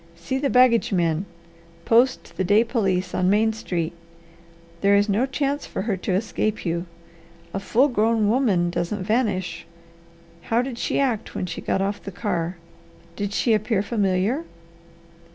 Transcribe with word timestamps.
See 0.15 0.39
the 0.39 0.49
baggagemen. 0.49 1.25
Post 1.85 2.35
the 2.35 2.43
day 2.43 2.63
police 2.63 3.13
on 3.13 3.29
Main 3.29 3.53
Street. 3.53 3.93
There 4.81 4.95
is 4.95 5.07
no 5.07 5.27
chance 5.27 5.67
for 5.67 5.83
her 5.83 5.95
to 5.97 6.13
escape 6.13 6.65
you. 6.65 6.87
A 7.53 7.59
full 7.59 7.87
grown 7.87 8.27
woman 8.27 8.71
doesn't 8.71 9.03
vanish. 9.03 9.67
How 10.49 10.63
did 10.63 10.79
she 10.79 10.99
act 10.99 11.35
when 11.35 11.45
she 11.45 11.61
got 11.61 11.83
off 11.83 12.01
the 12.01 12.09
car? 12.11 12.57
Did 13.15 13.31
she 13.31 13.53
appear 13.53 13.83
familiar?" 13.83 14.43